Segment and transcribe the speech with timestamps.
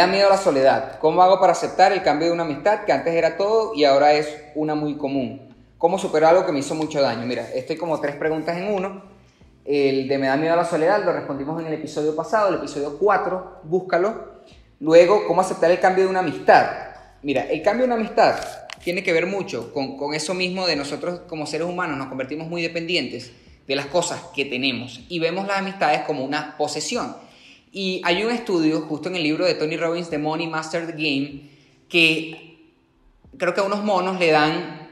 [0.00, 0.98] Me da miedo la soledad.
[0.98, 4.14] ¿Cómo hago para aceptar el cambio de una amistad que antes era todo y ahora
[4.14, 5.54] es una muy común?
[5.76, 7.26] ¿Cómo supero algo que me hizo mucho daño?
[7.26, 9.02] Mira, estoy como tres preguntas en uno.
[9.62, 12.96] El de me da miedo la soledad lo respondimos en el episodio pasado, el episodio
[12.98, 14.40] 4, búscalo.
[14.78, 16.66] Luego, ¿cómo aceptar el cambio de una amistad?
[17.20, 18.36] Mira, el cambio de una amistad
[18.82, 22.48] tiene que ver mucho con, con eso mismo de nosotros como seres humanos nos convertimos
[22.48, 23.32] muy dependientes
[23.68, 27.14] de las cosas que tenemos y vemos las amistades como una posesión.
[27.72, 30.92] Y hay un estudio justo en el libro de Tony Robbins, The Money Master the
[30.92, 31.50] Game,
[31.88, 32.72] que
[33.36, 34.88] creo que a unos monos le dan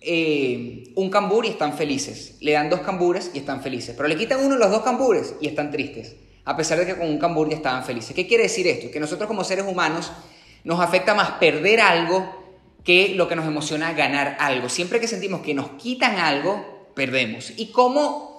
[0.00, 2.36] eh, un cambur y están felices.
[2.40, 3.94] Le dan dos cambures y están felices.
[3.96, 6.16] Pero le quitan uno de los dos cambures y están tristes.
[6.44, 8.14] A pesar de que con un cambur ya estaban felices.
[8.14, 8.90] ¿Qué quiere decir esto?
[8.90, 10.10] Que nosotros como seres humanos
[10.64, 12.42] nos afecta más perder algo
[12.82, 14.68] que lo que nos emociona ganar algo.
[14.68, 17.52] Siempre que sentimos que nos quitan algo, perdemos.
[17.56, 18.31] ¿Y cómo?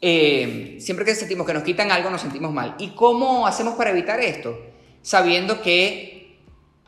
[0.00, 2.76] Eh, siempre que sentimos que nos quitan algo, nos sentimos mal.
[2.78, 4.58] ¿Y cómo hacemos para evitar esto?
[5.02, 6.38] Sabiendo que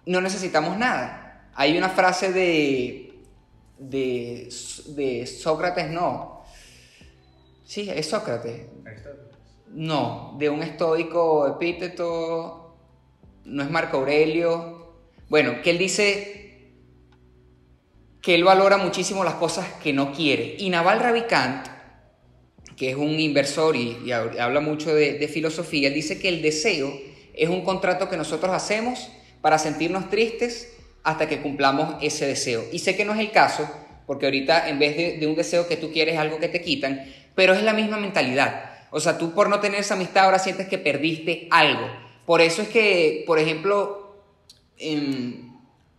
[0.07, 1.51] no necesitamos nada.
[1.55, 3.11] Hay una frase de
[3.81, 6.43] de, Sócrates, no.
[7.65, 8.67] Sí, es Sócrates.
[9.69, 12.77] No, de un estoico epíteto,
[13.45, 14.95] no es Marco Aurelio.
[15.29, 16.73] Bueno, que él dice
[18.21, 20.57] que él valora muchísimo las cosas que no quiere.
[20.59, 21.69] Y Naval Ravikant,
[22.81, 26.99] que es un inversor y, habla mucho de, filosofía, dice que el deseo
[27.35, 29.11] es un contrato que nosotros hacemos
[29.43, 32.65] para sentirnos tristes hasta que cumplamos ese deseo.
[32.73, 33.71] Y sé que no es el caso,
[34.07, 37.53] porque ahorita en vez de, un deseo que tú quieres algo que te quitan, pero
[37.53, 38.71] es la misma mentalidad.
[38.91, 41.87] O sea, tú por no tener esa amistad ahora sientes que perdiste algo.
[42.25, 44.23] Por eso es que, por ejemplo,
[44.79, 45.53] em,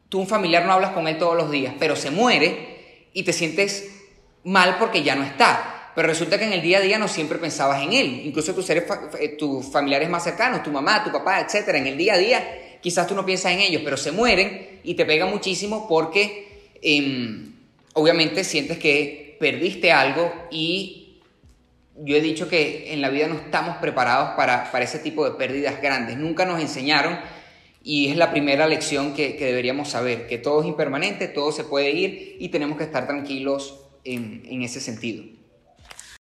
[0.10, 3.34] tú un familiar no hablas con él todos los días, pero se muere y te
[3.34, 4.02] sientes
[4.44, 5.78] mal porque ya no está.
[5.96, 8.22] Pero resulta que en el día a día no siempre pensabas en él.
[8.26, 8.86] Incluso tus, seres,
[9.20, 12.58] eh, tus familiares más cercanos, tu mamá, tu papá, etcétera, en el día a día
[12.82, 17.54] quizás tú no piensas en ellos, pero se mueren y te pega muchísimo porque em,
[17.94, 21.20] obviamente sientes que perdiste algo y
[21.98, 25.32] yo he dicho que en la vida no estamos preparados para, para ese tipo de
[25.38, 26.18] pérdidas grandes.
[26.18, 27.20] Nunca nos enseñaron
[27.84, 31.92] y es la primera lección que, deberíamos saber, que todo es impermanente, todo se puede
[31.92, 35.41] ir y tenemos que estar tranquilos en ese sentido.